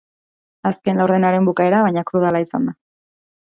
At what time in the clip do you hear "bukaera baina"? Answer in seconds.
1.51-2.05